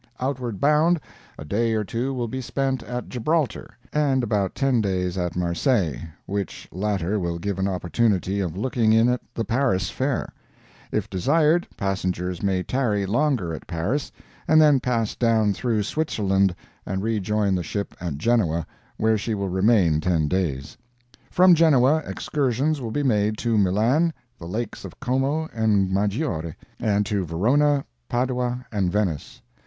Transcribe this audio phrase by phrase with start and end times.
[0.19, 0.99] Outward bound,
[1.37, 5.99] a day or two will be spent at Gibraltar, and about ten days at Marseilles,
[6.25, 10.33] which latter will give an opportunity of looking in at the Paris fair.
[10.91, 14.11] If desired, passengers may tarry longer at Paris,
[14.47, 18.65] and then pass down through Switzerland and rejoin the ship at Genoa,
[18.97, 20.77] where she will remain ten days.
[21.29, 27.05] From Genoa, excursions will be made to Milan, the Lakes of Como and Maggiore, and
[27.05, 29.43] to Verona, Padua and Venice.